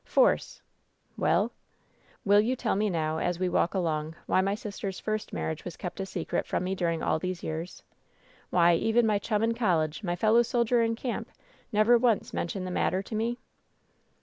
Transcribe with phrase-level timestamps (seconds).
[0.03, 0.63] "Force!"
[1.15, 1.51] "Well?"
[2.25, 5.77] "Will you tell me now, as we walk along, why my sister's first marriage was
[5.77, 7.83] kept a secret from me during all these years?
[8.49, 11.29] Why even my chum in college, my fellow soldier in camp,
[11.71, 13.37] never once mentioned the matter to me